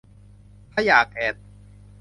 [0.71, 1.35] ถ้าอยากแอด